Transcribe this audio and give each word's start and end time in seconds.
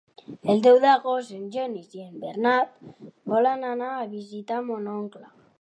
El 0.53 0.61
deu 0.67 0.79
d'agost 0.85 1.33
en 1.35 1.43
Genís 1.57 1.93
i 1.99 2.03
en 2.07 2.17
Bernat 2.25 2.73
volen 3.35 3.69
anar 3.77 3.95
a 3.99 4.11
visitar 4.19 4.63
mon 4.73 4.93
oncle. 4.99 5.29